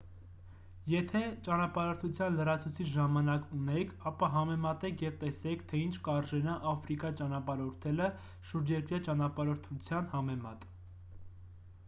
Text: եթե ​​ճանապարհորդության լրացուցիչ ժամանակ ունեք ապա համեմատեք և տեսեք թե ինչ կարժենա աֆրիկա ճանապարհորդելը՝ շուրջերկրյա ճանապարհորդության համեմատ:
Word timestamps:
եթե 0.91 1.19
​​ճանապարհորդության 1.47 2.37
լրացուցիչ 2.37 2.85
ժամանակ 2.93 3.51
ունեք 3.57 3.91
ապա 4.11 4.29
համեմատեք 4.37 5.03
և 5.05 5.19
տեսեք 5.25 5.65
թե 5.73 5.81
ինչ 5.87 5.93
կարժենա 6.07 6.55
աֆրիկա 6.71 7.11
ճանապարհորդելը՝ 7.21 8.07
շուրջերկրյա 8.53 9.01
ճանապարհորդության 9.09 10.09
համեմատ: 10.15 10.67